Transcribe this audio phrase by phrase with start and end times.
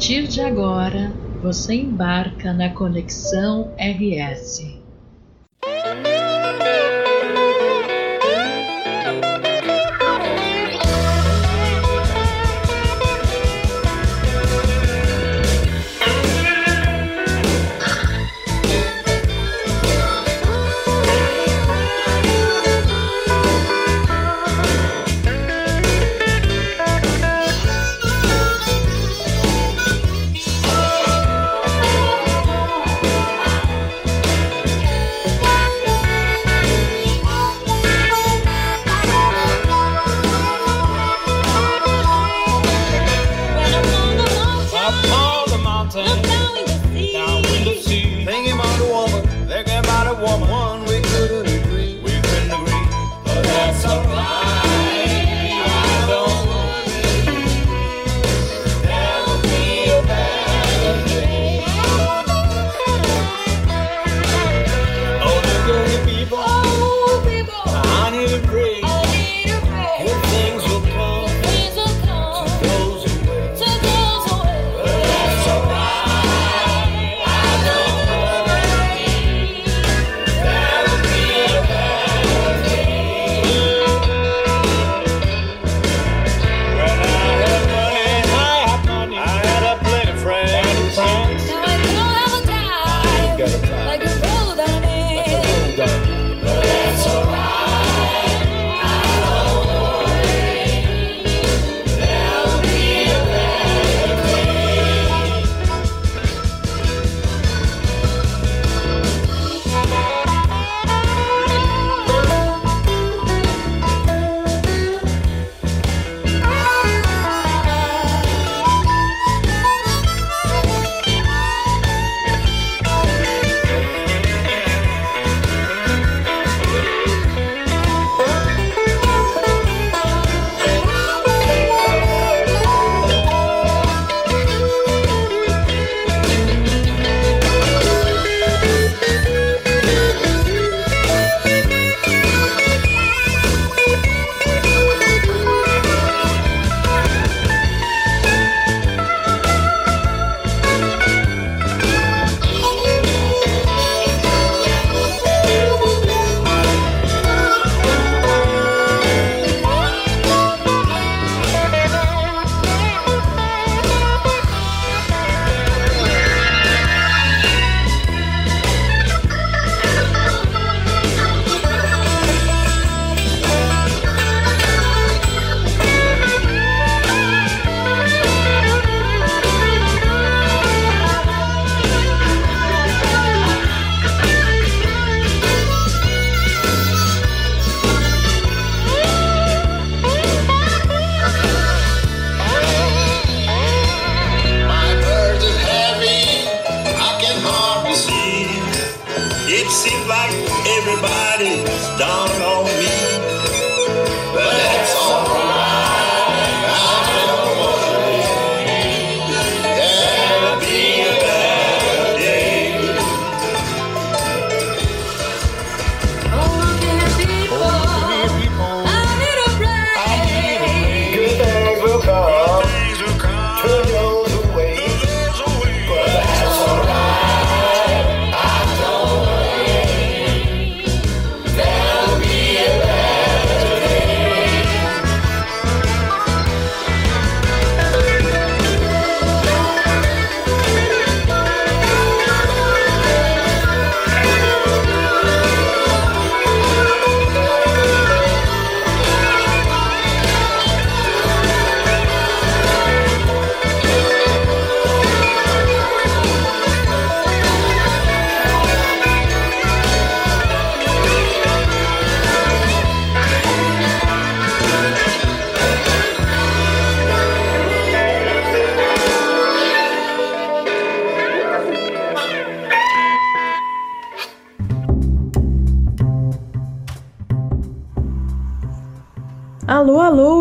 [0.00, 4.79] partir de agora, você embarca na Conexão RS.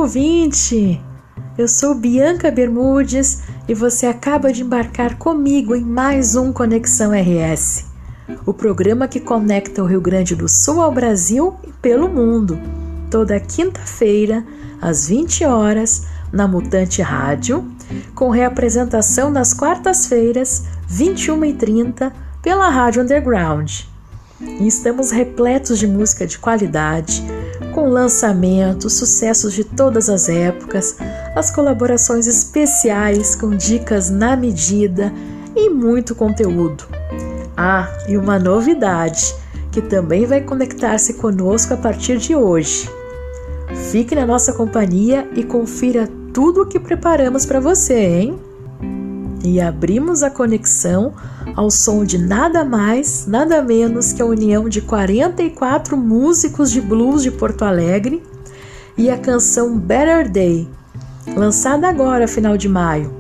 [0.10, 1.00] Ouvinte!
[1.56, 7.86] Eu sou Bianca Bermudes e você acaba de embarcar comigo em mais um Conexão RS,
[8.44, 12.60] o programa que conecta o Rio Grande do Sul ao Brasil e pelo mundo,
[13.12, 14.44] toda quinta-feira,
[14.82, 17.72] às 20 horas, na Mutante Rádio
[18.16, 22.12] com reapresentação nas quartas-feiras, 21h30,
[22.42, 23.82] pela Rádio Underground.
[24.42, 27.24] E estamos repletos de música de qualidade,
[27.70, 30.98] com lançamentos, sucessos de todas as épocas,
[31.36, 35.14] as colaborações especiais com dicas na medida
[35.56, 36.86] e muito conteúdo.
[37.56, 39.36] Ah, e uma novidade
[39.72, 42.90] que também vai conectar-se conosco a partir de hoje.
[43.92, 48.40] Fique na nossa companhia e confira tudo o que preparamos para você, hein?
[49.44, 51.14] E abrimos a conexão
[51.60, 57.22] ao som de nada mais, nada menos que a união de 44 músicos de blues
[57.22, 58.24] de Porto Alegre
[58.98, 60.70] e a canção Better Day,
[61.36, 63.14] lançada agora, final de maio,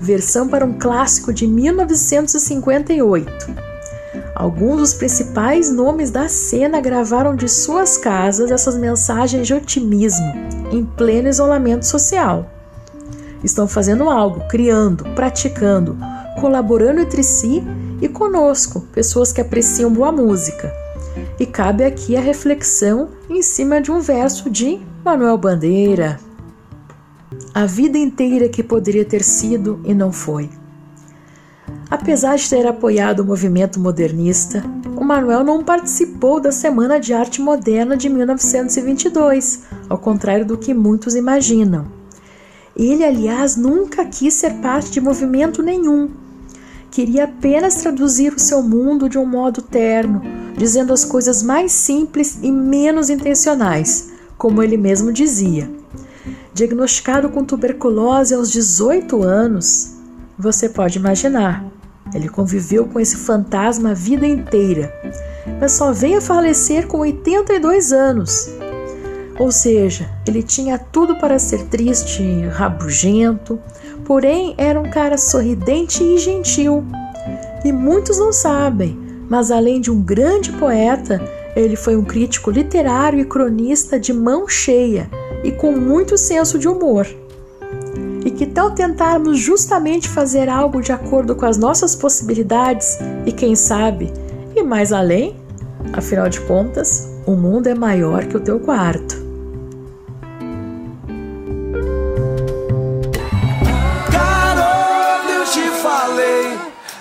[0.00, 3.54] versão para um clássico de 1958.
[4.34, 10.26] Alguns dos principais nomes da cena gravaram de suas casas essas mensagens de otimismo
[10.72, 12.50] em pleno isolamento social.
[13.44, 15.96] Estão fazendo algo, criando, praticando,
[16.40, 17.62] colaborando entre si
[18.00, 20.72] e conosco, pessoas que apreciam boa música.
[21.38, 26.18] E cabe aqui a reflexão em cima de um verso de Manuel Bandeira.
[27.54, 30.50] A vida inteira que poderia ter sido e não foi.
[31.90, 34.62] Apesar de ter apoiado o movimento modernista,
[34.96, 40.74] o Manuel não participou da Semana de Arte Moderna de 1922, ao contrário do que
[40.74, 41.86] muitos imaginam.
[42.76, 46.10] Ele, aliás, nunca quis ser parte de movimento nenhum.
[46.96, 50.22] Queria apenas traduzir o seu mundo de um modo terno,
[50.56, 55.70] dizendo as coisas mais simples e menos intencionais, como ele mesmo dizia.
[56.54, 59.92] Diagnosticado com tuberculose aos 18 anos,
[60.38, 61.66] você pode imaginar,
[62.14, 64.90] ele conviveu com esse fantasma a vida inteira,
[65.60, 68.48] mas só veio a falecer com 82 anos.
[69.38, 73.60] Ou seja, ele tinha tudo para ser triste, rabugento,
[74.06, 76.84] porém era um cara sorridente e gentil.
[77.64, 78.96] E muitos não sabem,
[79.28, 81.20] mas além de um grande poeta,
[81.56, 85.10] ele foi um crítico literário e cronista de mão cheia
[85.42, 87.06] e com muito senso de humor.
[88.24, 93.56] E que tal tentarmos justamente fazer algo de acordo com as nossas possibilidades e, quem
[93.56, 94.12] sabe,
[94.54, 95.36] ir mais além?
[95.92, 99.25] Afinal de contas, o mundo é maior que o teu quarto.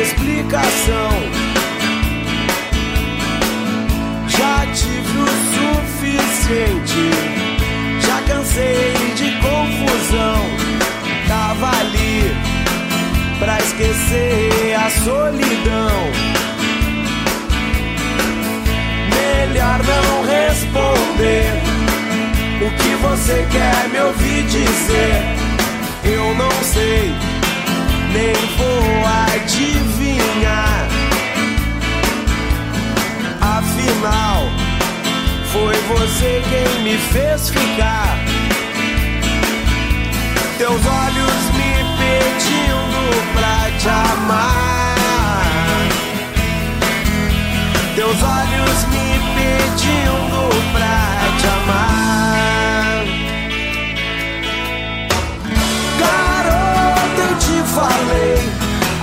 [0.00, 1.10] explicação.
[4.28, 7.10] Já tive o suficiente,
[8.00, 10.42] já cansei de confusão.
[11.26, 12.36] Tava ali
[13.38, 15.96] pra esquecer a solidão.
[19.14, 21.46] Melhor não responder
[22.60, 25.36] o que você quer me ouvir dizer.
[26.04, 27.35] Eu não sei
[28.16, 29.04] nem vou
[29.34, 30.88] adivinhar.
[33.40, 34.48] Afinal,
[35.52, 38.18] foi você quem me fez ficar.
[40.56, 43.02] Teus olhos me pedindo
[43.34, 44.96] pra te amar.
[47.94, 49.06] Teus olhos me
[49.36, 50.96] pedindo pra
[51.38, 51.85] te amar.
[57.76, 58.38] Falei,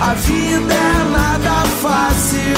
[0.01, 2.57] a vida é nada fácil.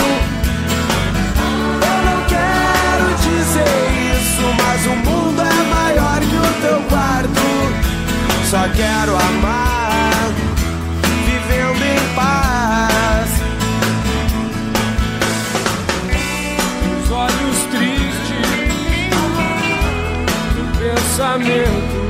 [1.92, 3.76] Eu não quero dizer
[4.16, 7.46] isso, mas o mundo é maior que o teu quarto.
[8.50, 10.32] Só quero amar,
[11.26, 13.30] vivendo em paz.
[17.04, 18.48] Os olhos tristes,
[20.60, 22.05] o pensamento.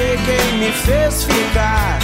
[0.00, 1.98] Você quem me fez ficar.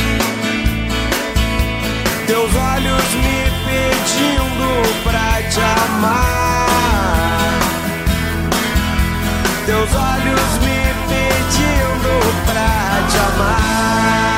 [2.26, 4.68] Teus olhos me pedindo
[5.02, 6.66] pra te amar.
[9.64, 12.12] Teus olhos me pedindo
[12.44, 14.35] pra te amar.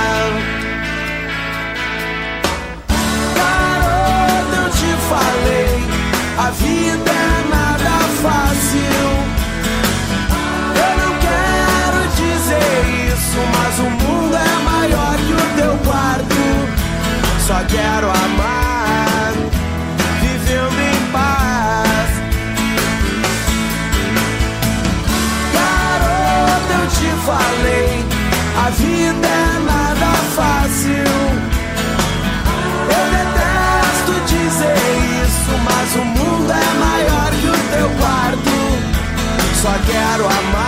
[17.48, 19.32] Só quero amar,
[20.20, 22.10] vivendo em paz.
[25.54, 28.04] Garota, eu te falei,
[28.54, 31.08] a vida é nada fácil.
[32.96, 34.78] Eu detesto dizer
[35.24, 38.56] isso, mas o mundo é maior que o teu quarto.
[39.62, 40.67] Só quero amar,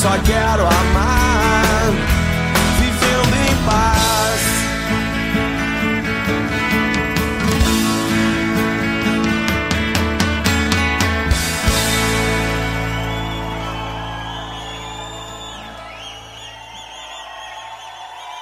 [0.00, 1.90] Só quero amar,
[2.78, 4.40] vivendo em paz.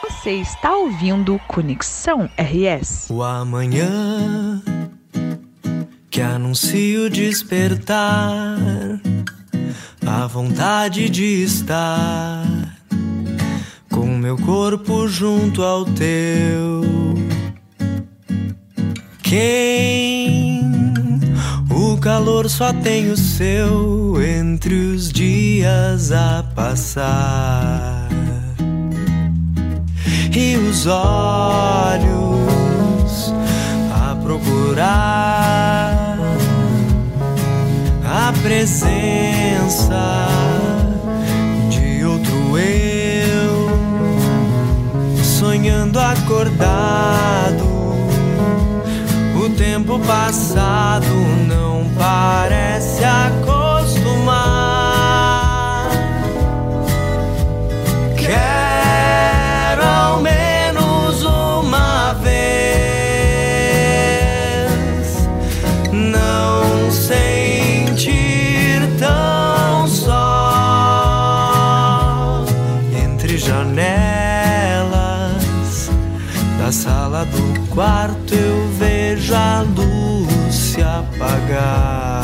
[0.04, 3.10] Você está ouvindo Conexão RS.
[3.10, 4.62] O amanhã
[6.08, 8.56] que anuncia o despertar,
[10.08, 12.42] a vontade de estar
[13.90, 16.82] com meu corpo junto ao teu.
[19.22, 20.62] Quem
[21.70, 28.08] o calor só tem o seu entre os dias a passar
[30.34, 32.08] e os olhos
[33.92, 36.07] a procurar
[38.32, 40.28] presença
[41.70, 43.70] de outro eu,
[45.22, 47.64] sonhando acordado.
[49.36, 51.06] O tempo passado
[51.46, 54.67] não parece acostumar.
[79.58, 82.22] A luz se apagar.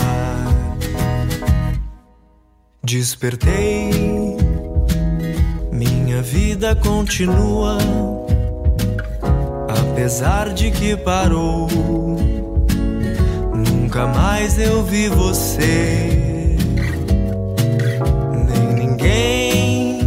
[2.82, 3.90] Despertei
[5.72, 7.78] minha vida continua,
[9.68, 11.68] apesar de que parou.
[13.52, 16.56] Nunca mais eu vi você,
[18.46, 19.98] nem ninguém.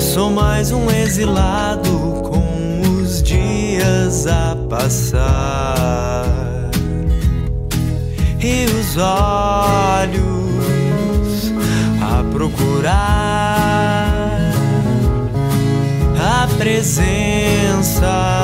[0.00, 2.07] Sou mais um exilado
[4.08, 6.24] dias a passar
[8.40, 10.22] e os olhos
[12.00, 12.94] a procurar
[16.18, 18.40] a presença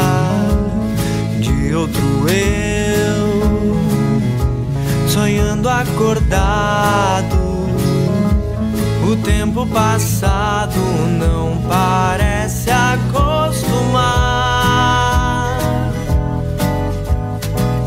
[1.41, 3.77] de outro eu,
[5.09, 7.43] sonhando acordado.
[9.11, 10.79] O tempo passado
[11.19, 14.44] não parece acostumar.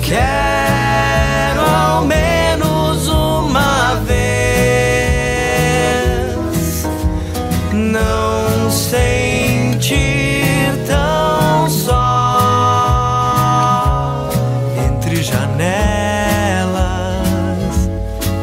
[0.07, 4.15] Quero ao menos uma vez
[7.73, 12.29] não sentir tão só
[14.89, 15.59] entre janelas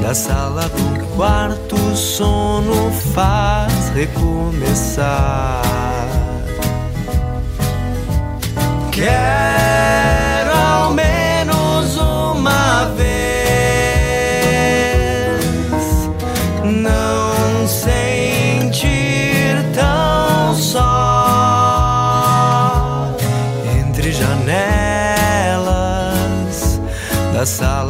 [0.02, 1.76] da sala do quarto.
[1.76, 5.53] O sono faz recomeçar.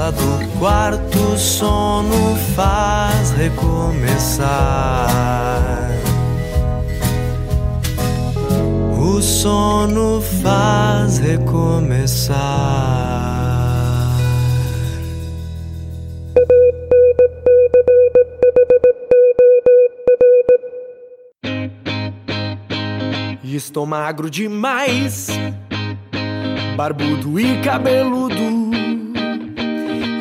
[0.04, 1.38] Da sala do quarto.
[1.38, 4.48] Sono faz recomeçar.
[8.98, 12.34] O sono faz recomeçar.
[23.44, 25.28] Estou magro demais,
[26.76, 28.23] barbudo e cabeludo.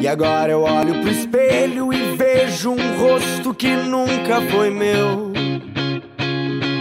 [0.03, 5.31] E agora eu olho pro espelho e vejo um rosto que nunca foi meu.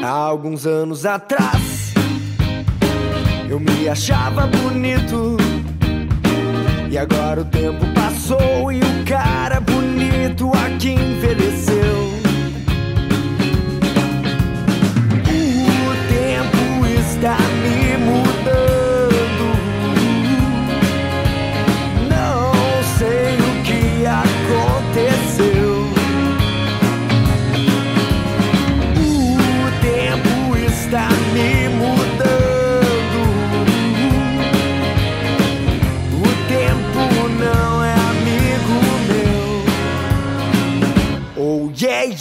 [0.02, 1.94] Há alguns anos atrás,
[3.48, 5.36] eu me achava bonito.
[6.90, 11.94] E agora o tempo passou e o cara bonito aqui envelheceu.
[15.78, 18.81] O tempo está me mudando.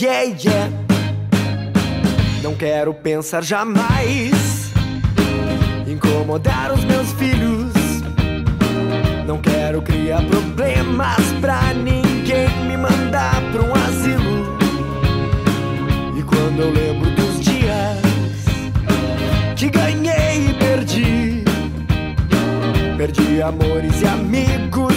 [0.02, 0.70] Yeah, yeah.
[2.42, 4.72] Não quero pensar jamais
[5.88, 7.72] incomodar os meus filhos.
[9.28, 14.58] Não quero criar problemas pra ninguém me mandar pra um asilo.
[16.18, 18.02] E quando eu lembro dos dias
[19.56, 21.44] que ganhei e perdi,
[22.98, 24.91] perdi amores e amigos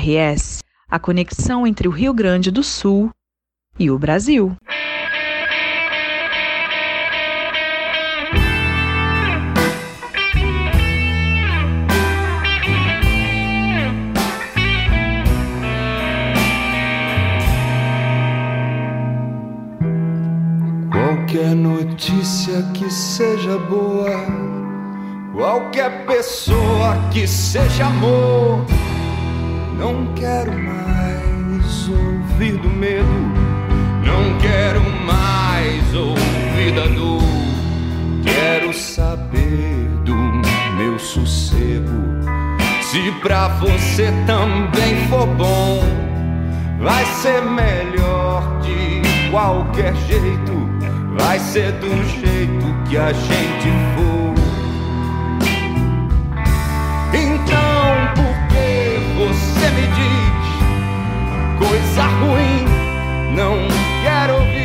[0.00, 0.60] RS
[0.90, 3.10] a conexão entre o Rio Grande do Sul
[3.78, 4.56] e o Brasil.
[20.90, 24.26] Qualquer notícia que seja boa,
[25.32, 28.66] qualquer pessoa que seja amor.
[29.80, 33.08] Não quero mais ouvir do medo,
[34.04, 37.22] não quero mais ouvir da dor.
[38.22, 40.14] Quero saber do
[40.76, 41.98] meu sossego.
[42.82, 45.82] Se pra você também for bom,
[46.78, 50.68] vai ser melhor de qualquer jeito.
[51.18, 51.88] Vai ser do
[52.20, 54.29] jeito que a gente for.
[61.90, 62.64] Coisa ruim?
[63.34, 63.56] Não
[64.02, 64.59] quero ouvir,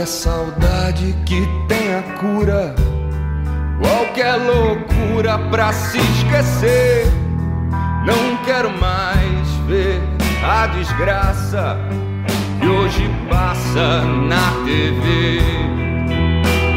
[0.00, 2.74] Qualquer saudade que tenha cura,
[3.82, 7.04] qualquer loucura pra se esquecer.
[8.06, 10.00] Não quero mais ver
[10.42, 11.76] a desgraça
[12.58, 15.42] que hoje passa na TV.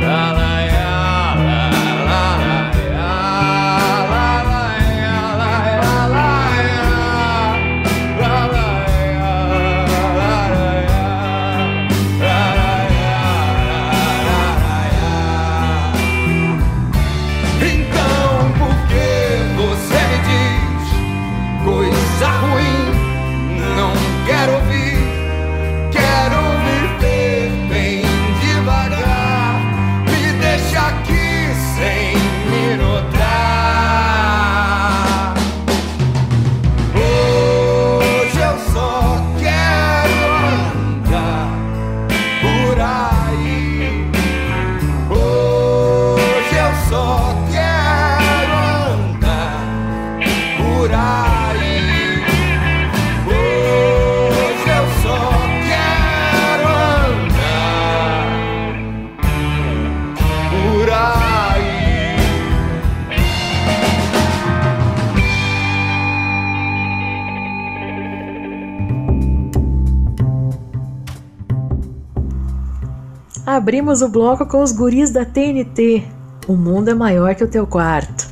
[0.06, 0.63] Lá, lá,
[73.64, 76.04] abrimos o bloco com os guris da TNT.
[76.50, 78.28] O mundo é maior que o teu quarto.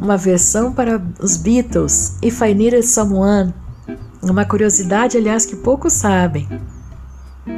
[0.00, 3.52] Uma versão para os Beatles, If I Needed Someone.
[4.22, 6.48] Uma curiosidade, aliás, que poucos sabem.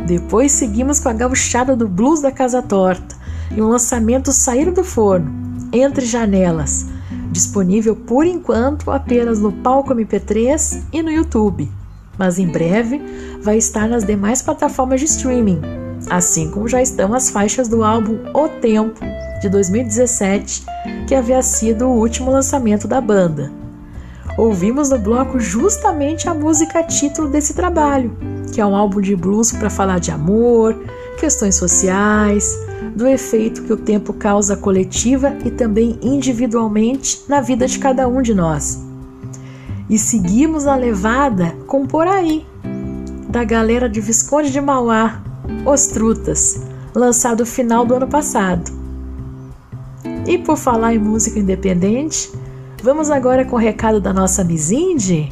[0.06, 3.14] Depois seguimos com a gauchada do blues da Casa Torta
[3.54, 5.30] e um lançamento sair do forno,
[5.74, 6.86] Entre Janelas,
[7.30, 11.70] disponível por enquanto apenas no Palco MP3 e no YouTube,
[12.16, 12.98] mas em breve
[13.42, 18.18] vai estar nas demais plataformas de streaming assim como já estão as faixas do álbum
[18.34, 19.00] O Tempo,
[19.40, 20.64] de 2017,
[21.06, 23.52] que havia sido o último lançamento da banda.
[24.36, 28.16] Ouvimos no bloco justamente a música título desse trabalho,
[28.52, 30.76] que é um álbum de blues para falar de amor,
[31.18, 32.56] questões sociais,
[32.94, 38.22] do efeito que o tempo causa coletiva e também individualmente na vida de cada um
[38.22, 38.82] de nós.
[39.88, 42.46] E seguimos a levada com Por Aí,
[43.28, 45.23] da galera de Visconde de Mauá,
[45.66, 46.60] os Trutas,
[46.94, 48.70] lançado final do ano passado.
[50.26, 52.30] E por falar em música independente,
[52.82, 55.28] vamos agora com o recado da nossa Miss?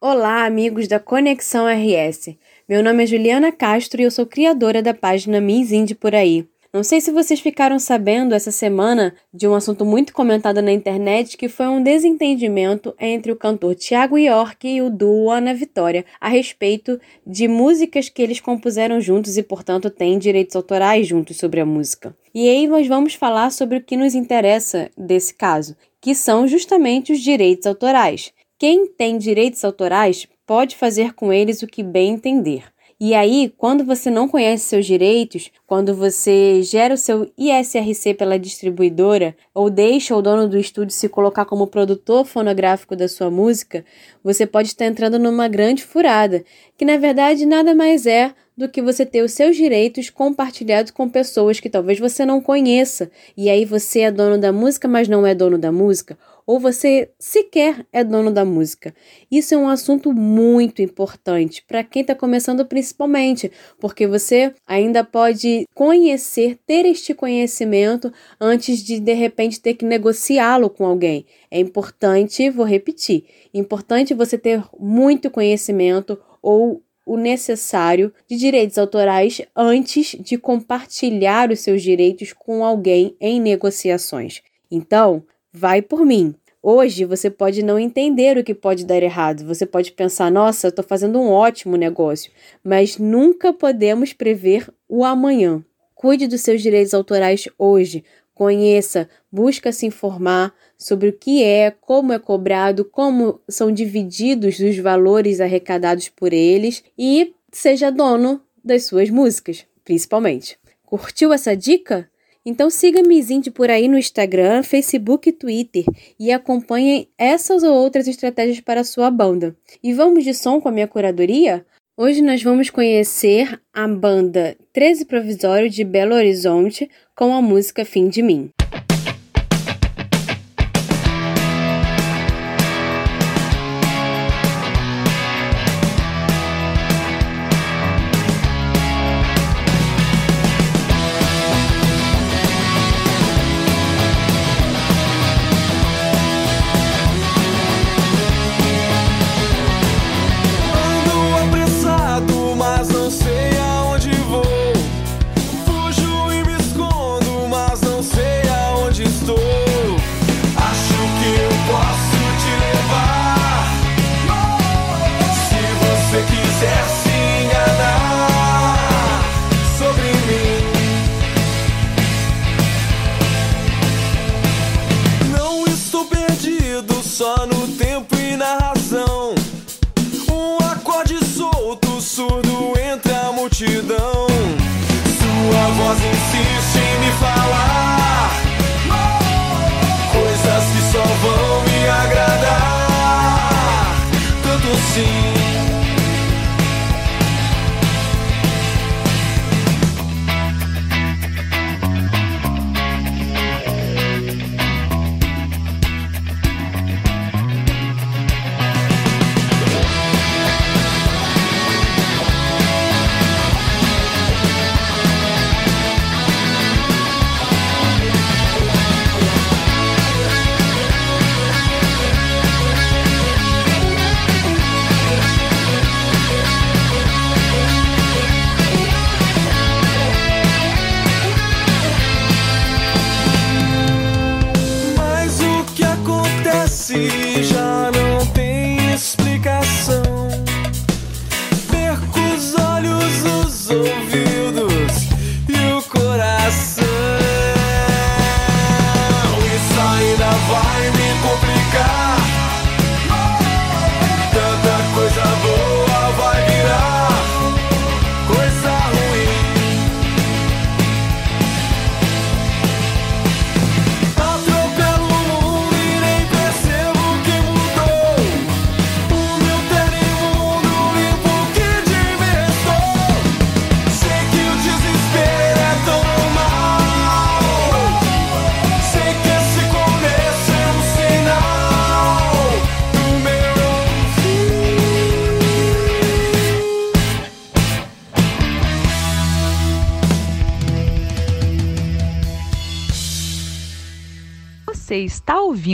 [0.00, 2.36] Olá, amigos da Conexão RS.
[2.68, 6.48] Meu nome é Juliana Castro e eu sou criadora da página Miss por aí.
[6.72, 11.36] Não sei se vocês ficaram sabendo essa semana de um assunto muito comentado na internet
[11.36, 16.28] que foi um desentendimento entre o cantor Tiago York e o duo Ana Vitória a
[16.28, 21.66] respeito de músicas que eles compuseram juntos e, portanto, têm direitos autorais juntos sobre a
[21.66, 22.16] música.
[22.32, 27.12] E aí nós vamos falar sobre o que nos interessa desse caso, que são justamente
[27.12, 28.32] os direitos autorais.
[28.56, 32.62] Quem tem direitos autorais pode fazer com eles o que bem entender.
[33.02, 38.38] E aí, quando você não conhece seus direitos, quando você gera o seu ISRC pela
[38.38, 43.86] distribuidora ou deixa o dono do estúdio se colocar como produtor fonográfico da sua música,
[44.22, 46.44] você pode estar entrando numa grande furada,
[46.76, 51.08] que na verdade nada mais é do que você ter os seus direitos compartilhados com
[51.08, 55.26] pessoas que talvez você não conheça, e aí você é dono da música, mas não
[55.26, 58.94] é dono da música, ou você sequer é dono da música.
[59.30, 65.66] Isso é um assunto muito importante para quem está começando principalmente, porque você ainda pode
[65.74, 71.26] conhecer, ter este conhecimento antes de de repente ter que negociá-lo com alguém.
[71.50, 79.42] É importante, vou repetir, importante você ter muito conhecimento ou o necessário de direitos autorais
[79.56, 84.42] antes de compartilhar os seus direitos com alguém em negociações.
[84.70, 86.34] Então, vai por mim.
[86.62, 89.46] Hoje você pode não entender o que pode dar errado.
[89.46, 92.30] Você pode pensar, nossa, estou fazendo um ótimo negócio,
[92.62, 95.64] mas nunca podemos prever o amanhã.
[95.94, 98.04] Cuide dos seus direitos autorais hoje.
[98.34, 104.78] Conheça, busca se informar sobre o que é, como é cobrado, como são divididos os
[104.78, 110.58] valores arrecadados por eles e seja dono das suas músicas, principalmente.
[110.84, 112.09] Curtiu essa dica?
[112.44, 115.84] Então siga Miss Indie por aí no Instagram, Facebook e Twitter
[116.18, 119.54] e acompanhe essas ou outras estratégias para a sua banda.
[119.82, 121.66] E vamos de som com a minha curadoria?
[121.96, 128.08] Hoje nós vamos conhecer a banda 13 Provisório de Belo Horizonte com a música Fim
[128.08, 128.50] de Mim.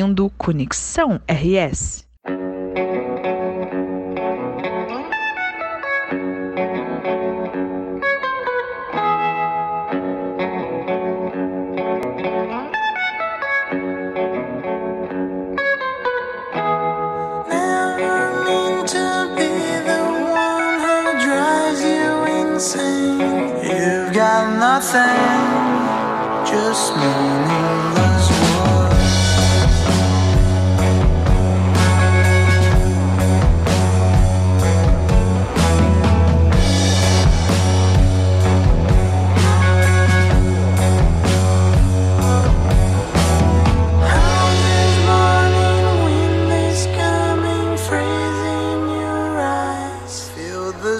[0.02, 1.95] Ouvindo Conexão RS.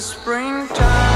[0.06, 1.15] Springtime,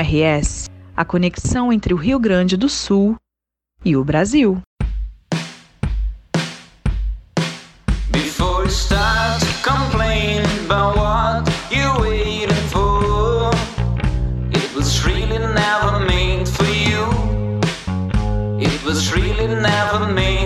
[0.00, 3.16] RS, a conexão entre o Rio Grande do Sul
[3.84, 4.60] e o Brasil.
[18.60, 20.37] It was really never meant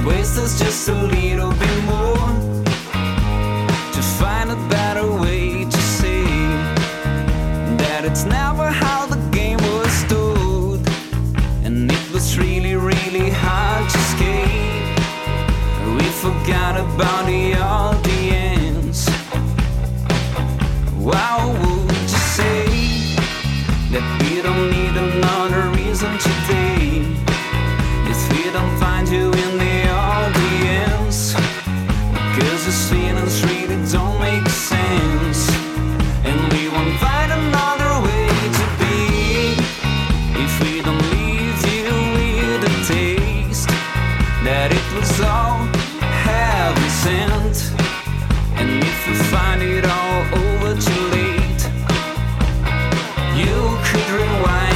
[0.00, 2.28] it wastes us just a little bit more
[3.92, 6.24] to find a better way to say
[7.76, 10.86] that it's never how the game was told,
[11.64, 14.98] and it was really, really hard to escape.
[15.96, 17.39] We forgot about the
[49.84, 51.62] all over too late,
[53.36, 54.70] you could rewind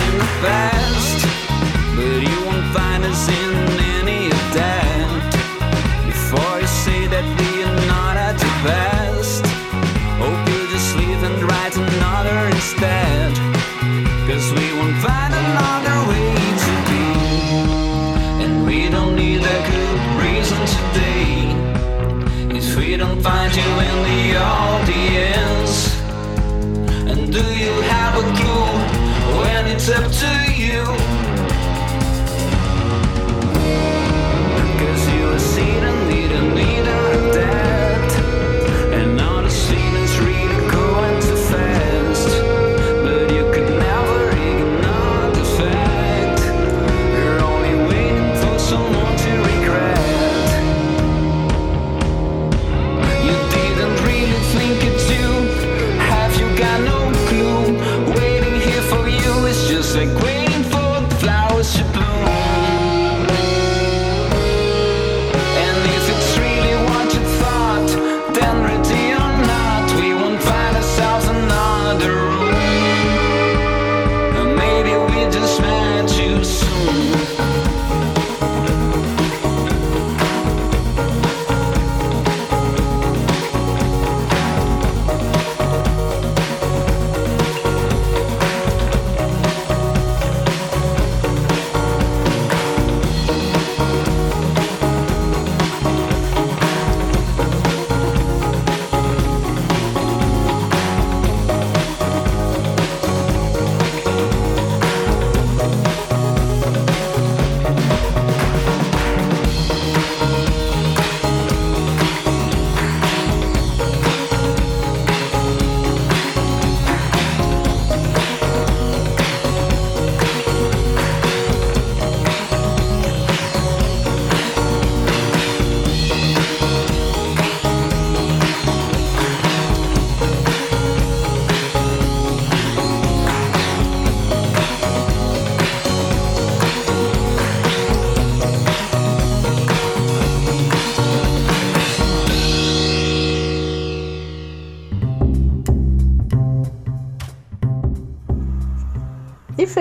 [1.97, 3.53] but you won't find us in
[3.97, 5.33] any of that.
[6.07, 9.45] Before you say that we are not at your best,
[10.21, 13.33] hope you just leave and write another instead.
[14.29, 17.07] Cause we won't find another way to be.
[18.45, 22.59] And we don't need a good reason today.
[22.59, 24.74] If we don't find you in the audience.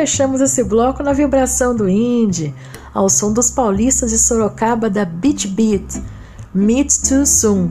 [0.04, 2.54] Fechamos esse bloco na vibração do indie,
[2.94, 6.04] ao som dos paulistas de Sorocaba da Beat Beat,
[6.54, 7.70] Meet Too Soon,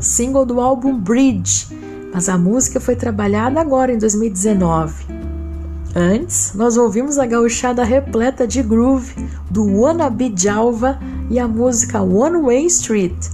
[0.00, 1.68] single do álbum Bridge,
[2.10, 5.04] mas a música foi trabalhada agora em 2019.
[5.94, 10.98] Antes, nós ouvimos a gauchada repleta de groove do Wannabe Jalva
[11.28, 13.26] e a música One Way Street.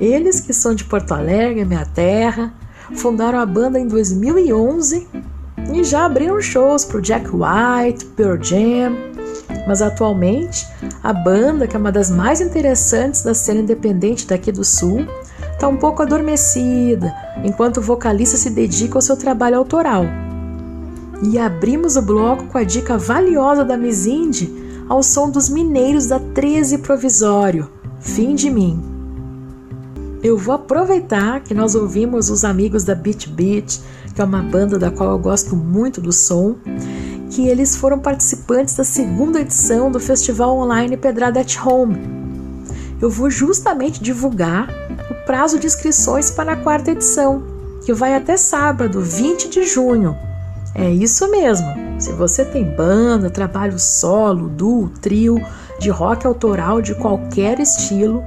[0.00, 2.54] Eles que são de Porto Alegre, minha terra,
[2.94, 5.06] fundaram a banda em 2011
[5.74, 8.96] e já abriram shows para Jack White, Pearl Jam,
[9.66, 10.66] mas atualmente
[11.02, 15.06] a banda, que é uma das mais interessantes da cena independente daqui do Sul,
[15.52, 17.14] está um pouco adormecida,
[17.44, 20.04] enquanto o vocalista se dedica ao seu trabalho autoral.
[21.22, 26.06] E abrimos o bloco com a dica valiosa da Miss Indie ao som dos mineiros
[26.06, 28.82] da 13 Provisório, Fim de Mim.
[30.22, 33.80] eu vou aproveitar que nós ouvimos os amigos da Beat Beat,
[34.20, 36.56] que é uma banda da qual eu gosto muito do som,
[37.30, 41.96] que eles foram participantes da segunda edição do festival online Pedrada at Home.
[43.00, 44.68] Eu vou justamente divulgar
[45.10, 47.42] o prazo de inscrições para a quarta edição,
[47.82, 50.14] que vai até sábado, 20 de junho.
[50.74, 51.66] É isso mesmo.
[51.98, 55.42] Se você tem banda, trabalho solo, duo, trio,
[55.78, 58.22] de rock autoral de qualquer estilo,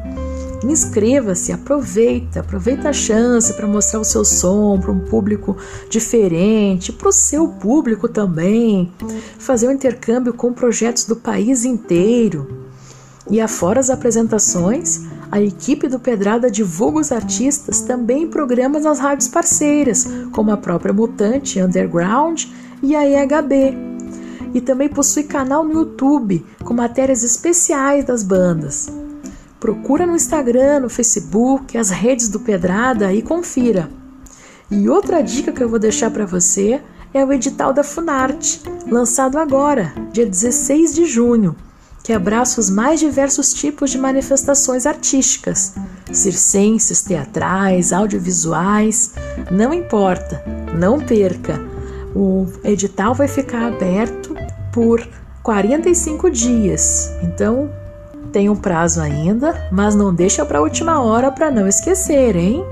[0.71, 5.57] inscreva-se, aproveita, aproveita a chance para mostrar o seu som para um público
[5.89, 8.91] diferente, para o seu público também,
[9.37, 12.63] fazer um intercâmbio com projetos do país inteiro.
[13.29, 15.01] E afora as apresentações,
[15.31, 20.57] a equipe do Pedrada divulga os artistas também em programas nas rádios parceiras, como a
[20.57, 22.45] própria Mutante Underground
[22.81, 23.77] e a EHB.
[24.53, 29.02] E também possui canal no YouTube com matérias especiais das bandas.
[29.63, 33.89] Procura no Instagram, no Facebook, as redes do Pedrada e confira.
[34.69, 36.81] E outra dica que eu vou deixar para você
[37.13, 41.55] é o edital da Funarte, lançado agora, dia 16 de junho,
[42.03, 45.75] que abraça os mais diversos tipos de manifestações artísticas,
[46.11, 49.13] circenses, teatrais, audiovisuais,
[49.49, 50.43] não importa,
[50.77, 51.57] não perca.
[52.13, 54.35] O edital vai ficar aberto
[54.73, 55.07] por
[55.41, 57.71] 45 dias, então
[58.33, 62.65] tem um prazo ainda, mas não deixa para a última hora para não esquecer, hein?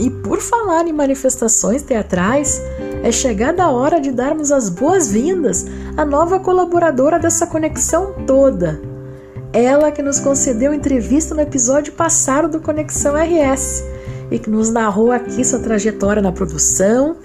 [0.00, 2.58] E por falar em manifestações teatrais,
[3.02, 5.66] é chegada a hora de darmos as boas-vindas
[5.98, 8.80] à nova colaboradora dessa conexão toda.
[9.52, 13.84] Ela que nos concedeu entrevista no episódio passado do Conexão RS
[14.30, 17.16] e que nos narrou aqui sua trajetória na produção,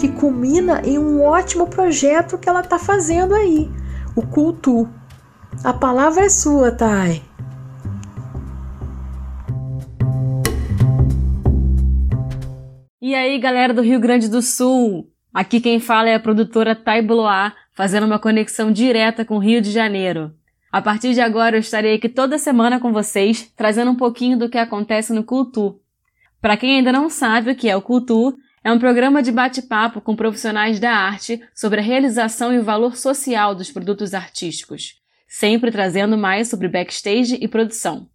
[0.00, 3.70] que culmina em um ótimo projeto que ela está fazendo aí,
[4.16, 4.88] o Cultu.
[5.64, 7.22] A palavra é sua, Thay.
[13.00, 15.08] E aí, galera do Rio Grande do Sul?
[15.32, 19.62] Aqui quem fala é a produtora Thay Blois, fazendo uma conexão direta com o Rio
[19.62, 20.34] de Janeiro.
[20.72, 24.48] A partir de agora eu estarei aqui toda semana com vocês, trazendo um pouquinho do
[24.48, 25.78] que acontece no Cultu.
[26.40, 30.00] Para quem ainda não sabe o que é o Cultu, é um programa de bate-papo
[30.00, 35.00] com profissionais da arte sobre a realização e o valor social dos produtos artísticos
[35.32, 38.06] sempre trazendo mais sobre backstage e produção.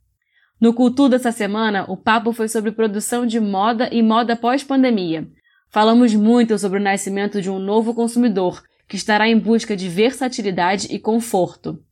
[0.61, 5.27] No Cultura dessa semana, o papo foi sobre produção de moda e moda pós-pandemia.
[5.67, 10.89] Falamos muito sobre o nascimento de um novo consumidor que estará em busca de versatilidade
[10.91, 11.83] e conforto.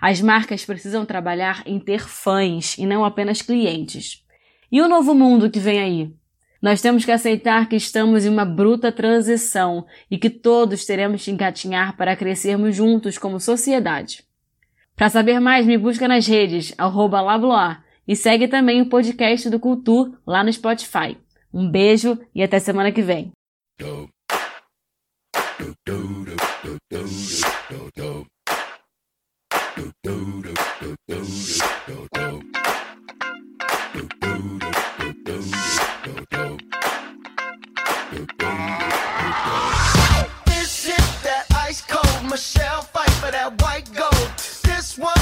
[0.00, 4.24] As marcas precisam trabalhar em ter fãs e não apenas clientes.
[4.72, 6.14] E o novo mundo que vem aí?
[6.62, 11.30] Nós temos que aceitar que estamos em uma bruta transição e que todos teremos que
[11.30, 14.29] engatinhar para crescermos juntos como sociedade.
[15.00, 19.58] Para saber mais, me busca nas redes, arroba Labloar, e segue também o podcast do
[19.58, 21.16] Cultur lá no Spotify.
[21.54, 23.32] Um beijo e até semana que vem.
[42.30, 42.69] Michelle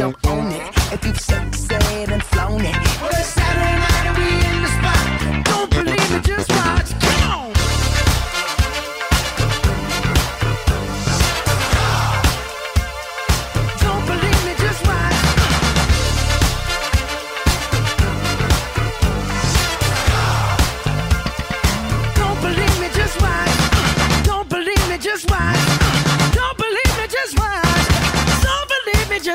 [0.00, 0.62] on it.
[0.92, 4.57] If you've sexed and flown it, well it's Saturday night we in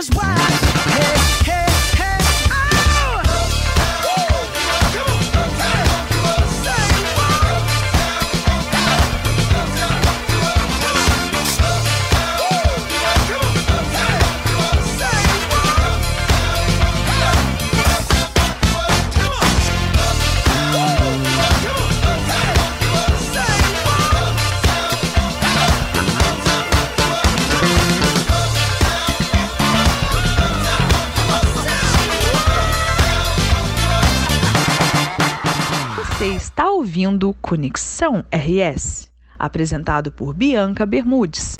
[0.04, 1.23] just watch.
[37.14, 39.08] Ouvindo Conexão RS,
[39.38, 41.56] apresentado por Bianca Bermudes.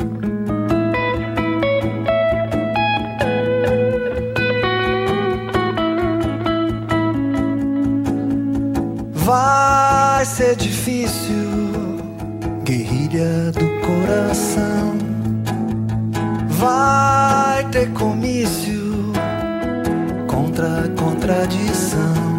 [9.14, 11.36] Vai ser difícil,
[12.64, 14.98] guerrilha do coração.
[16.50, 19.14] Vai ter comício
[20.28, 22.33] contra a contradição.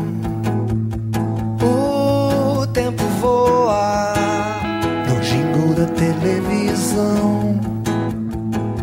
[6.95, 7.61] Televisão.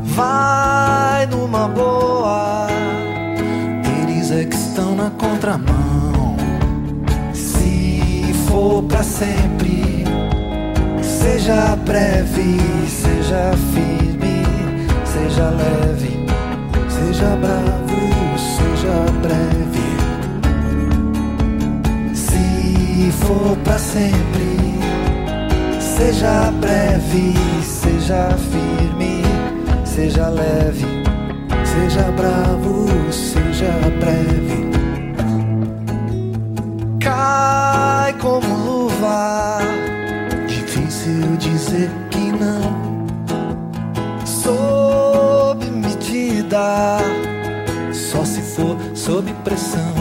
[0.03, 2.67] Vai numa boa,
[4.01, 6.35] eles é que estão na contramão.
[7.33, 10.03] Se for pra sempre,
[11.01, 14.43] seja breve, seja firme,
[15.05, 16.25] seja leve,
[16.89, 18.01] seja bravo,
[18.37, 19.71] seja breve.
[22.13, 24.70] Se for pra sempre,
[26.01, 29.21] seja breve, seja firme,
[29.85, 30.85] seja leve,
[31.63, 34.71] seja bravo, seja breve
[36.99, 39.59] cai como luva.
[40.47, 43.05] Difícil dizer que não.
[44.25, 46.97] Sob medida,
[47.93, 50.00] só se for sob pressão.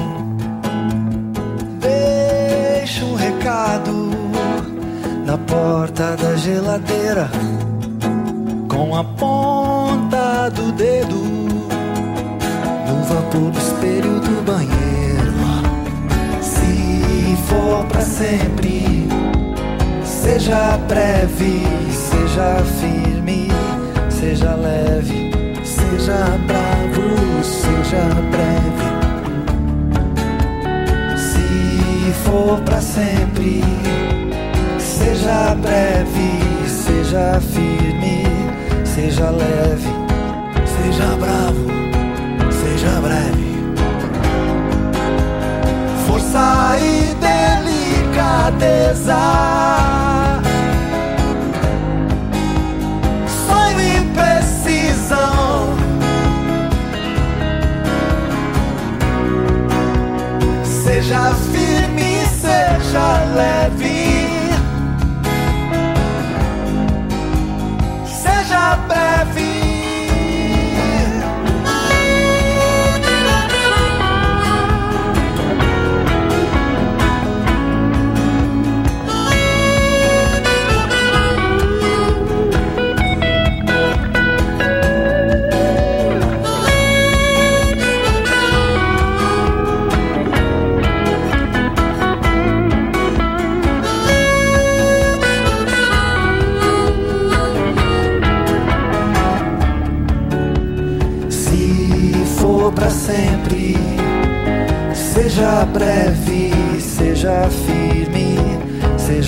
[5.31, 7.31] Na porta da geladeira
[8.67, 11.15] com a ponta do dedo
[12.89, 15.33] no vapor do espelho do banheiro.
[16.43, 19.07] Se for pra sempre,
[20.03, 21.63] seja breve,
[21.93, 23.53] seja firme,
[24.09, 25.31] seja leve,
[25.65, 28.03] seja bravo, seja
[28.33, 28.91] breve.
[31.17, 33.63] Se for pra sempre,
[35.01, 36.31] seja breve,
[36.69, 38.25] seja firme,
[38.85, 39.93] seja leve,
[40.67, 41.67] seja bravo,
[42.51, 43.51] seja breve
[46.11, 47.15] força e
[48.11, 49.21] delicadeza.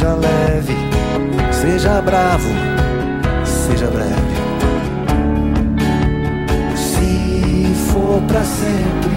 [0.03, 0.75] Seja leve,
[1.53, 2.49] seja bravo,
[3.45, 4.33] seja breve.
[6.77, 9.13] Se for pra sempre.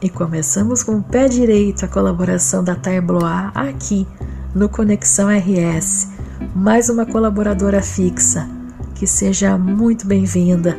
[0.00, 4.06] E começamos com o pé direito a colaboração da Thay Blois aqui
[4.54, 6.06] no Conexão RS.
[6.54, 8.48] Mais uma colaboradora fixa.
[8.94, 10.78] Que seja muito bem-vinda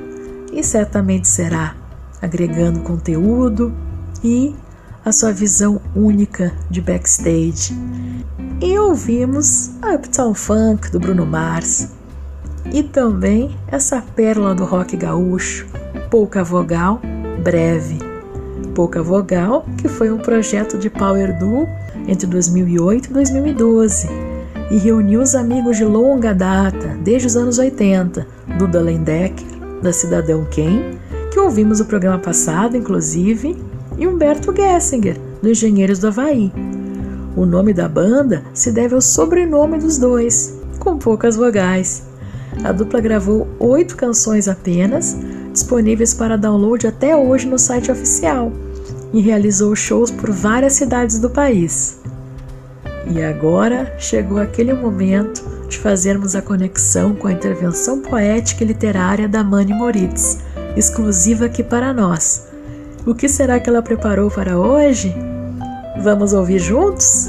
[0.53, 1.75] e certamente será,
[2.23, 3.73] agregando conteúdo
[4.23, 4.55] e
[5.03, 7.77] a sua visão única de backstage.
[8.61, 11.89] E ouvimos Uptown Funk do Bruno Mars
[12.71, 15.67] e também essa pérola do rock gaúcho,
[16.09, 17.01] Pouca Vogal,
[17.43, 17.99] Breve
[18.73, 21.67] Pouca Vogal, que foi um projeto de Power Duo
[22.07, 24.07] entre 2008 e 2012
[24.71, 28.25] e reuniu os amigos de longa data, desde os anos 80,
[28.57, 29.45] Duda Lendecker,
[29.81, 30.97] da Cidadão Quem,
[31.33, 33.57] que ouvimos o programa passado, inclusive,
[33.97, 36.53] e Humberto Gessinger, do Engenheiros do Havaí.
[37.35, 42.03] O nome da banda se deve ao sobrenome dos dois, com poucas vogais.
[42.63, 45.17] A dupla gravou oito canções apenas,
[45.51, 48.51] disponíveis para download até hoje no site oficial,
[49.11, 51.99] e realizou shows por várias cidades do país.
[53.07, 59.27] E agora chegou aquele momento de fazermos a conexão com a intervenção poética e literária
[59.27, 60.37] da Mani Moritz,
[60.75, 62.51] exclusiva aqui para nós.
[63.05, 65.13] O que será que ela preparou para hoje?
[66.01, 67.27] Vamos ouvir juntos?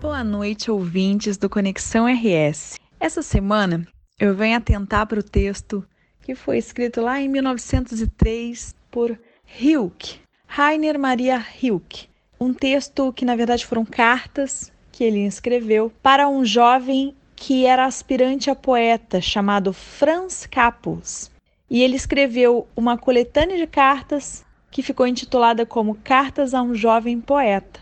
[0.00, 2.74] Boa noite, ouvintes do Conexão RS.
[2.98, 3.86] Essa semana
[4.18, 5.84] eu venho atentar para o texto
[6.22, 9.18] que foi escrito lá em 1903 por
[9.60, 12.08] Hilke, Rainer Maria Hilke.
[12.40, 17.84] Um texto que na verdade foram cartas que ele escreveu para um jovem que era
[17.84, 21.30] aspirante a poeta chamado Franz Capus.
[21.70, 27.20] E ele escreveu uma coletânea de cartas que ficou intitulada como Cartas a um Jovem
[27.20, 27.80] Poeta.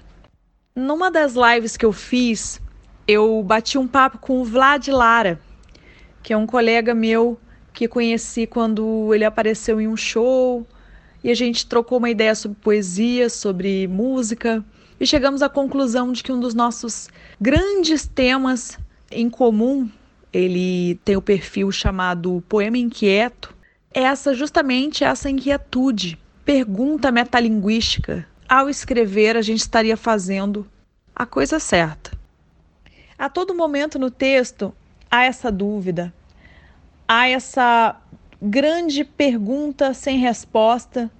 [0.74, 2.61] Numa das lives que eu fiz,
[3.07, 5.41] eu bati um papo com o Vlad Lara,
[6.22, 7.39] que é um colega meu
[7.72, 10.66] que conheci quando ele apareceu em um show
[11.22, 14.64] e a gente trocou uma ideia sobre poesia, sobre música
[14.99, 17.09] e chegamos à conclusão de que um dos nossos
[17.41, 18.78] grandes temas
[19.11, 19.89] em comum,
[20.32, 23.56] ele tem o perfil chamado Poema Inquieto,
[23.97, 28.27] essa justamente essa inquietude, pergunta metalinguística.
[28.47, 30.71] Ao escrever, a gente estaria fazendo
[31.15, 32.11] a coisa certa.
[33.19, 34.75] A todo momento no texto
[35.11, 36.13] há essa dúvida,
[37.09, 37.97] há essa
[38.41, 41.11] grande pergunta sem resposta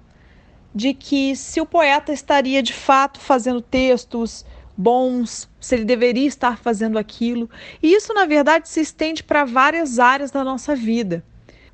[0.73, 4.45] de que se o poeta estaria de fato fazendo textos
[4.77, 7.49] bons, se ele deveria estar fazendo aquilo.
[7.81, 11.25] E isso, na verdade, se estende para várias áreas da nossa vida.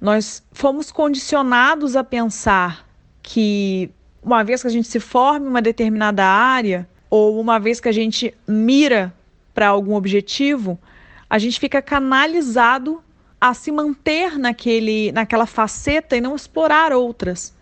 [0.04, 2.86] Nós fomos condicionados a pensar
[3.22, 3.90] que
[4.22, 7.88] uma vez que a gente se forme em uma determinada área, ou uma vez que
[7.88, 9.14] a gente mira
[9.54, 10.78] para algum objetivo,
[11.30, 13.02] a gente fica canalizado
[13.40, 17.56] a se manter naquele, naquela faceta e não explorar outras.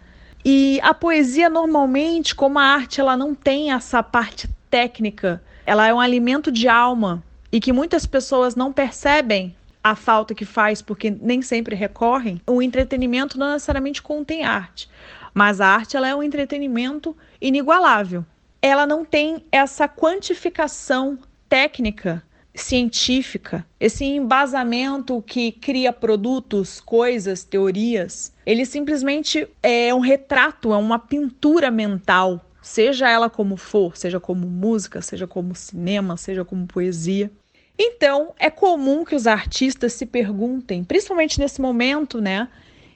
[0.44, 5.94] E a poesia normalmente, como a arte, ela não tem essa parte técnica, ela é
[5.94, 11.09] um alimento de alma e que muitas pessoas não percebem a falta que faz porque
[11.09, 12.41] nem sempre recorrem.
[12.47, 14.89] O entretenimento não necessariamente contém arte,
[15.34, 18.25] mas a arte ela é um entretenimento inigualável.
[18.61, 21.17] Ela não tem essa quantificação
[21.49, 22.23] técnica
[22.53, 30.99] científica, esse embasamento que cria produtos, coisas, teorias, ele simplesmente é um retrato, é uma
[30.99, 37.32] pintura mental, seja ela como for, seja como música, seja como cinema, seja como poesia.
[37.78, 42.47] Então, é comum que os artistas se perguntem, principalmente nesse momento, né,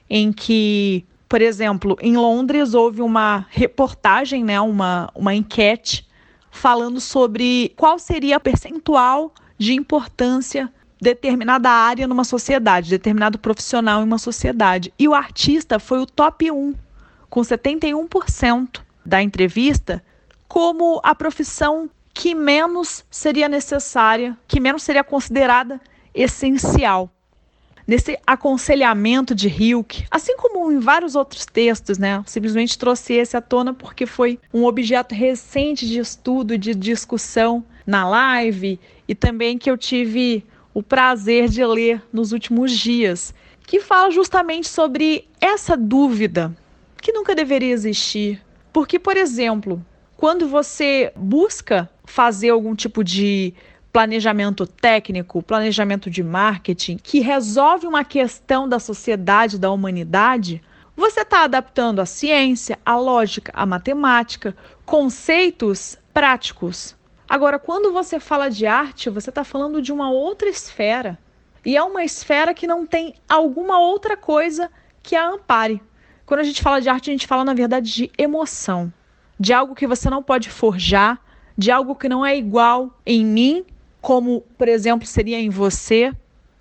[0.08, 6.06] em que, por exemplo, em Londres houve uma reportagem, né, uma, uma enquete
[6.50, 14.04] falando sobre qual seria a percentual de importância determinada área numa sociedade, determinado profissional em
[14.04, 14.92] uma sociedade.
[14.98, 16.74] E o artista foi o top 1,
[17.28, 20.02] com 71% da entrevista,
[20.48, 25.78] como a profissão que menos seria necessária, que menos seria considerada
[26.14, 27.10] essencial.
[27.86, 33.42] Nesse aconselhamento de Hilke, assim como em vários outros textos, né, simplesmente trouxe esse à
[33.42, 39.70] tona porque foi um objeto recente de estudo de discussão na live e também que
[39.70, 40.42] eu tive
[40.72, 43.34] o prazer de ler nos últimos dias,
[43.66, 46.56] que fala justamente sobre essa dúvida
[47.02, 48.42] que nunca deveria existir.
[48.72, 49.84] Porque, por exemplo,
[50.16, 53.52] quando você busca fazer algum tipo de
[53.92, 60.62] planejamento técnico, planejamento de marketing, que resolve uma questão da sociedade, da humanidade,
[60.96, 66.96] você está adaptando a ciência, a lógica, a matemática, conceitos práticos.
[67.28, 71.18] Agora, quando você fala de arte, você está falando de uma outra esfera.
[71.64, 74.70] E é uma esfera que não tem alguma outra coisa
[75.02, 75.82] que a ampare.
[76.24, 78.92] Quando a gente fala de arte, a gente fala, na verdade, de emoção.
[79.38, 81.20] De algo que você não pode forjar,
[81.56, 83.64] de algo que não é igual em mim,
[84.00, 86.12] como, por exemplo, seria em você.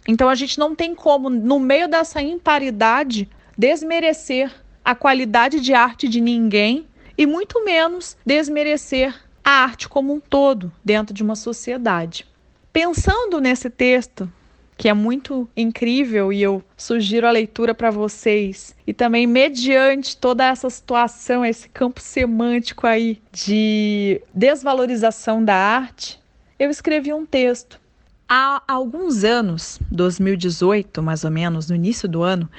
[0.07, 4.51] Então, a gente não tem como, no meio dessa imparidade, desmerecer
[4.84, 10.71] a qualidade de arte de ninguém e muito menos desmerecer a arte como um todo
[10.84, 12.26] dentro de uma sociedade.
[12.73, 14.32] Pensando nesse texto,
[14.78, 20.45] que é muito incrível e eu sugiro a leitura para vocês, e também mediante toda
[20.45, 26.19] essa situação, esse campo semântico aí de desvalorização da arte,
[26.59, 27.80] eu escrevi um texto.
[28.28, 32.49] Há alguns anos, 2018 mais ou menos, no início do ano,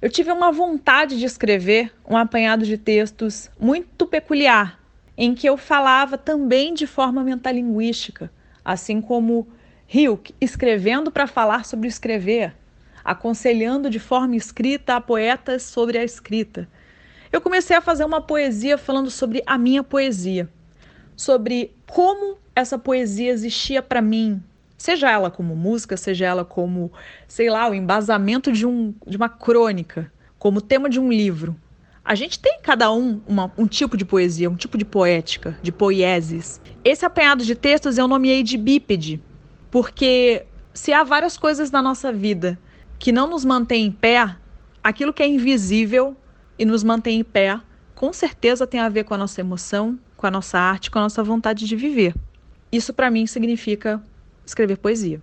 [0.00, 4.80] eu tive uma vontade de escrever um apanhado de textos muito peculiar,
[5.16, 8.32] em que eu falava também de forma metalinguística,
[8.64, 9.46] assim como
[9.92, 12.54] Hilke escrevendo para falar sobre escrever,
[13.04, 16.68] aconselhando de forma escrita a poetas sobre a escrita.
[17.30, 20.48] Eu comecei a fazer uma poesia falando sobre a minha poesia,
[21.16, 24.42] sobre como essa poesia existia para mim,
[24.82, 26.90] Seja ela como música, seja ela como,
[27.28, 31.54] sei lá, o embasamento de, um, de uma crônica, como tema de um livro.
[32.04, 35.70] A gente tem cada um uma, um tipo de poesia, um tipo de poética, de
[35.70, 36.60] poieses.
[36.84, 39.22] Esse apanhado de textos eu nomeei de bípede,
[39.72, 40.44] porque
[40.74, 42.58] se há várias coisas na nossa vida
[42.98, 44.36] que não nos mantêm em pé,
[44.84, 46.14] aquilo que é invisível
[46.58, 47.58] e nos mantém em pé,
[47.94, 51.02] com certeza tem a ver com a nossa emoção, com a nossa arte, com a
[51.02, 52.14] nossa vontade de viver.
[52.70, 54.00] Isso para mim significa
[54.44, 55.22] escrever poesia.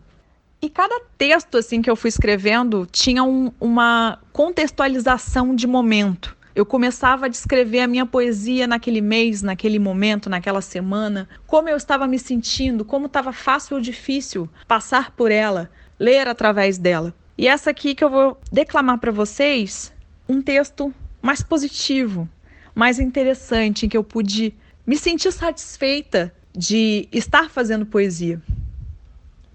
[0.59, 6.35] E cada texto assim que eu fui escrevendo tinha um, uma contextualização de momento.
[6.59, 11.77] Eu começava a descrever a minha poesia naquele mês, naquele momento, naquela semana, como eu
[11.77, 17.15] estava me sentindo, como estava fácil ou difícil passar por ela, ler através dela.
[17.37, 19.93] E essa aqui que eu vou declamar para vocês,
[20.27, 22.27] um texto mais positivo,
[22.75, 24.53] mais interessante, em que eu pude
[24.85, 28.41] me sentir satisfeita de estar fazendo poesia.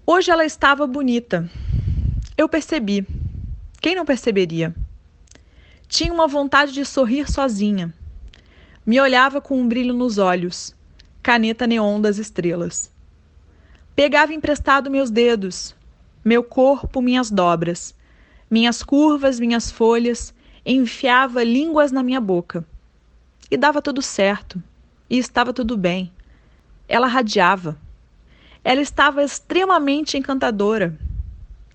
[0.07, 1.47] Hoje ela estava bonita.
[2.35, 3.05] Eu percebi.
[3.79, 4.73] Quem não perceberia?
[5.95, 7.93] Tinha uma vontade de sorrir sozinha.
[8.85, 10.75] Me olhava com um brilho nos olhos,
[11.23, 12.91] caneta neon das estrelas.
[13.95, 15.73] Pegava emprestado meus dedos,
[16.21, 17.95] meu corpo, minhas dobras,
[18.51, 20.33] minhas curvas, minhas folhas,
[20.65, 22.67] enfiava línguas na minha boca.
[23.49, 24.61] E dava tudo certo,
[25.09, 26.11] e estava tudo bem.
[26.89, 27.77] Ela radiava.
[28.65, 30.99] Ela estava extremamente encantadora.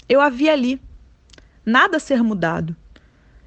[0.07, 0.79] Eu a vi ali.
[1.64, 2.77] Nada a ser mudado.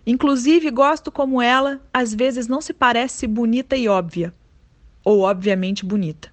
[0.05, 4.33] Inclusive, gosto como ela, às vezes, não se parece bonita e óbvia,
[5.03, 6.31] ou obviamente bonita.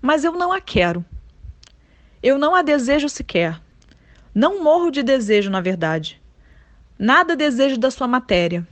[0.00, 1.04] Mas eu não a quero.
[2.22, 3.60] Eu não a desejo sequer.
[4.34, 6.20] Não morro de desejo, na verdade.
[6.98, 8.66] Nada desejo da sua matéria.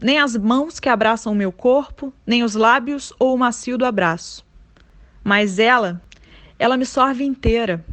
[0.00, 3.84] Nem as mãos que abraçam o meu corpo, nem os lábios ou o macio do
[3.84, 4.44] abraço.
[5.24, 6.00] Mas ela
[6.62, 7.84] ela me sorve inteira,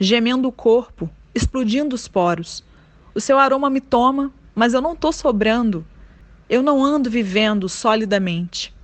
[0.00, 2.64] gemendo o corpo, explodindo os poros.
[3.14, 5.86] O seu aroma me toma, mas eu não estou sobrando.
[6.50, 8.74] Eu não ando vivendo solidamente.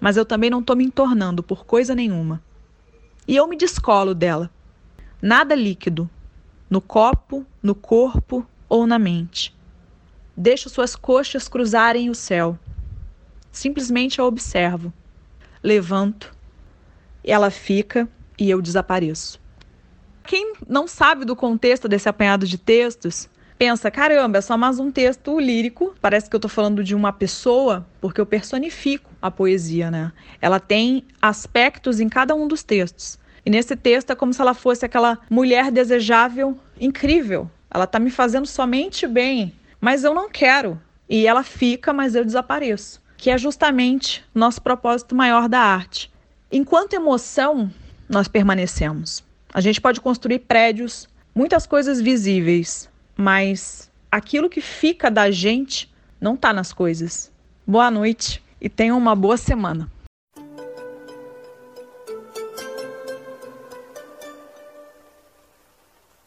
[0.00, 2.42] Mas eu também não estou me entornando por coisa nenhuma.
[3.28, 4.50] E eu me descolo dela.
[5.20, 6.08] Nada líquido,
[6.70, 9.54] no copo, no corpo ou na mente.
[10.34, 12.58] Deixo suas coxas cruzarem o céu.
[13.52, 14.90] Simplesmente a observo.
[15.62, 16.34] Levanto.
[17.22, 18.08] Ela fica
[18.38, 19.38] e eu desapareço.
[20.24, 23.28] Quem não sabe do contexto desse apanhado de textos,
[23.60, 25.94] pensa: caramba, é só mais um texto lírico.
[26.00, 30.12] Parece que eu estou falando de uma pessoa, porque eu personifico a poesia, né?
[30.40, 33.18] Ela tem aspectos em cada um dos textos.
[33.44, 37.50] E nesse texto é como se ela fosse aquela mulher desejável, incrível.
[37.70, 40.80] Ela está me fazendo somente bem, mas eu não quero.
[41.06, 43.02] E ela fica, mas eu desapareço.
[43.18, 46.10] Que é justamente nosso propósito maior da arte.
[46.50, 47.70] Enquanto emoção,
[48.08, 49.22] nós permanecemos.
[49.52, 52.89] A gente pode construir prédios, muitas coisas visíveis,
[53.20, 57.30] mas aquilo que fica da gente não está nas coisas.
[57.66, 59.90] Boa noite e tenham uma boa semana.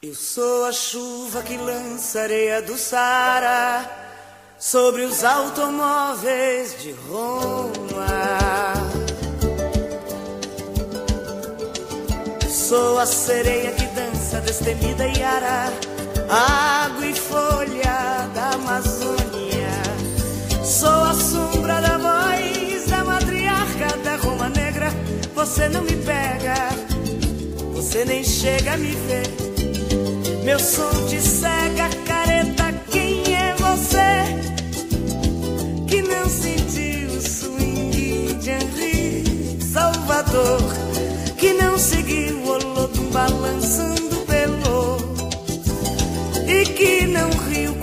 [0.01, 3.89] Eu sou a chuva que lança areia do Sara
[4.59, 7.73] sobre os automóveis de Roma.
[12.73, 15.71] sou a sereia que dança destemida e ará,
[16.33, 19.69] água e folha da Amazônia.
[20.63, 24.91] Sou a sombra da voz da matriarca da Roma Negra.
[25.35, 26.55] Você não me pega,
[27.73, 30.43] você nem chega a me ver.
[30.43, 32.73] Meu som te cega, careta.
[32.89, 34.23] Quem é você
[35.87, 40.61] que não sentiu o swing de Henri Salvador?
[41.37, 42.02] Que não seguiu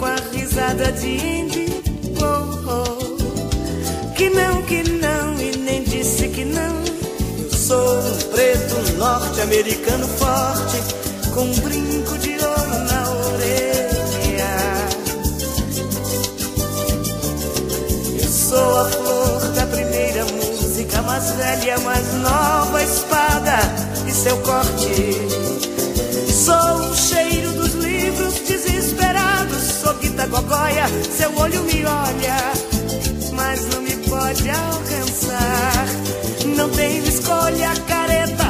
[0.00, 1.66] com a risada de Indy?
[2.22, 4.14] Oh, oh.
[4.14, 6.82] Que não, que não e nem disse que não.
[7.38, 10.78] Eu sou um preto norte-americano forte
[11.34, 14.54] com um brinco de ouro na orelha.
[18.22, 23.58] Eu sou a flor da primeira música, mais velha, mais nova espada
[24.08, 25.14] e seu corte.
[26.32, 26.96] Sou o
[30.20, 32.36] guita gogóia, seu olho me olha,
[33.32, 35.86] mas não me pode alcançar.
[36.56, 38.49] Não tenho escolha, careta,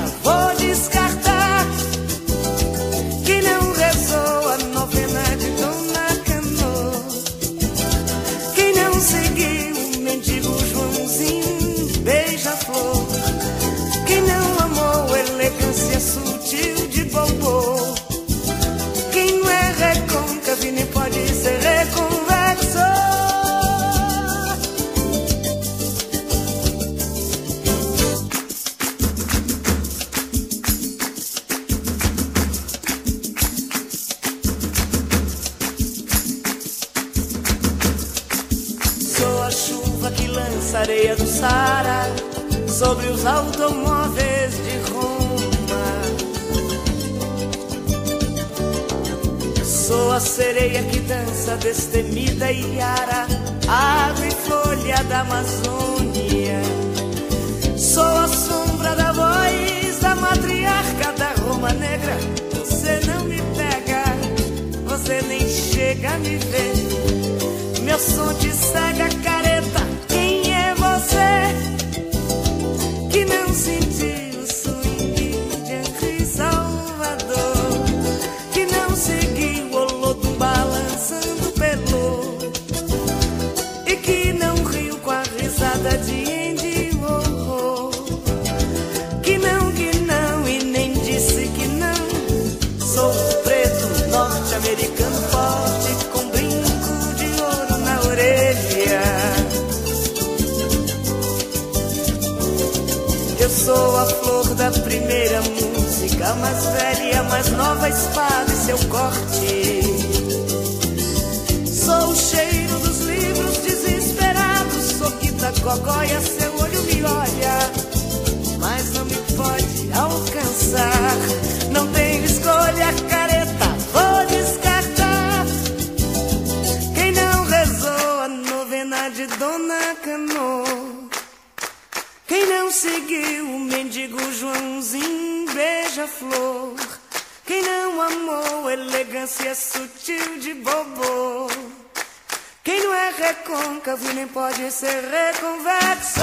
[143.20, 146.20] recôncavo e nem pode ser reconvexo?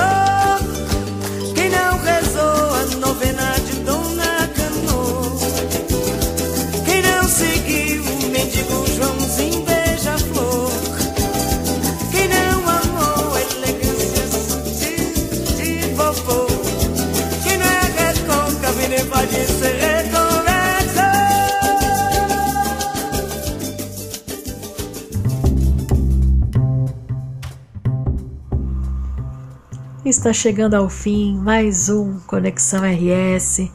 [1.53, 3.79] Quem não rezou a novena de
[30.17, 33.69] Está chegando ao fim mais um Conexão RS,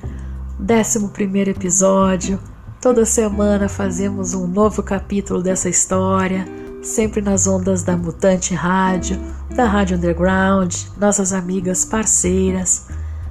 [0.61, 2.37] 11 episódio.
[2.81, 6.45] Toda semana fazemos um novo capítulo dessa história,
[6.83, 9.21] sempre nas ondas da Mutante Rádio,
[9.55, 12.89] da Rádio Underground, nossas amigas parceiras.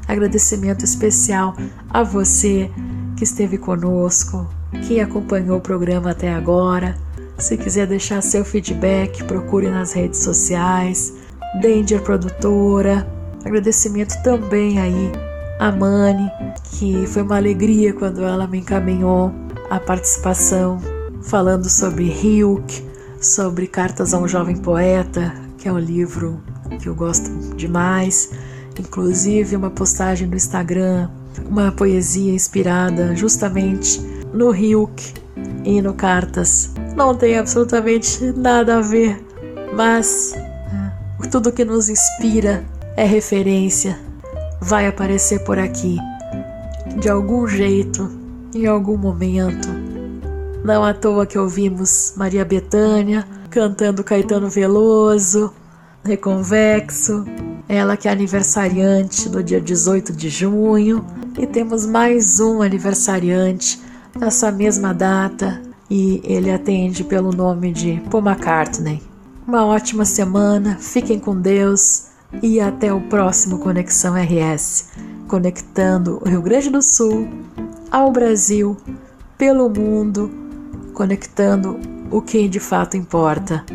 [0.07, 1.53] Agradecimento especial
[1.89, 2.72] a você
[3.18, 4.49] que esteve conosco,
[4.88, 6.95] que acompanhou o programa até agora.
[7.38, 11.20] Se quiser deixar seu feedback, procure nas redes sociais.
[11.60, 13.08] Danger produtora.
[13.43, 15.12] Agradecimento também aí
[15.60, 16.32] a Mani,
[16.72, 19.32] que foi uma alegria quando ela me encaminhou
[19.70, 20.80] a participação
[21.24, 22.84] falando sobre Hilk,
[23.20, 26.41] sobre Cartas a um Jovem Poeta, que é um livro
[26.80, 28.32] que eu gosto demais.
[28.80, 31.10] Inclusive, uma postagem no Instagram,
[31.47, 34.02] uma poesia inspirada justamente
[34.34, 35.14] no Hilk
[35.64, 36.72] e no Cartas.
[36.95, 39.24] Não tem absolutamente nada a ver,
[39.76, 40.34] mas
[41.28, 42.63] tudo que nos inspira
[42.95, 43.99] é referência,
[44.59, 45.97] vai aparecer por aqui,
[46.99, 48.11] de algum jeito,
[48.53, 49.69] em algum momento.
[50.63, 55.53] Não à toa que ouvimos Maria Bethânia cantando Caetano Veloso,
[56.03, 57.26] Reconvexo,
[57.67, 61.05] ela que é aniversariante no dia 18 de junho,
[61.38, 63.80] e temos mais um aniversariante
[64.17, 69.11] nessa mesma data, e ele atende pelo nome de Paul McCartney.
[69.52, 72.06] Uma ótima semana, fiquem com Deus
[72.41, 74.91] e até o próximo Conexão RS
[75.28, 77.28] conectando o Rio Grande do Sul
[77.91, 78.78] ao Brasil,
[79.38, 80.32] pelo mundo,
[80.93, 81.78] conectando
[82.10, 83.66] o que de fato importa.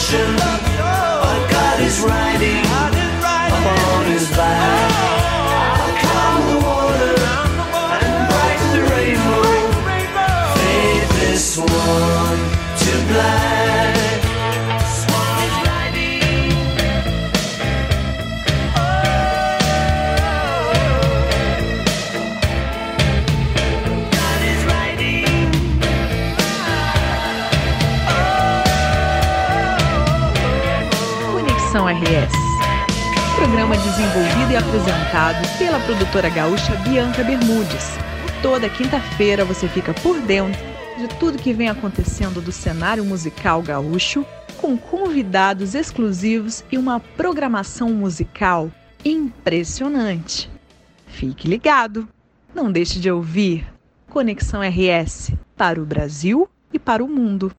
[0.00, 0.69] ocean.
[32.00, 32.32] RS.
[33.36, 37.98] Programa desenvolvido e apresentado pela produtora gaúcha Bianca Bermudes.
[38.42, 40.58] Toda quinta-feira você fica por dentro
[40.96, 44.24] de tudo que vem acontecendo do cenário musical gaúcho,
[44.56, 48.70] com convidados exclusivos e uma programação musical
[49.04, 50.50] impressionante.
[51.06, 52.08] Fique ligado!
[52.54, 53.66] Não deixe de ouvir
[54.08, 57.48] Conexão RS para o Brasil e para o mundo.